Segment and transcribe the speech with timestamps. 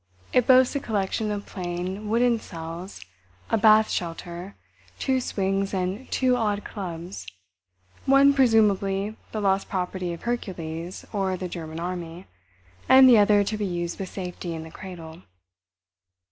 [0.33, 3.05] It boasts a collection of plain, wooden cells,
[3.51, 4.55] a bath shelter,
[4.97, 11.79] two swings and two odd clubs—one, presumably the lost property of Hercules or the German
[11.79, 12.25] army,
[12.89, 15.21] and the other to be used with safety in the cradle.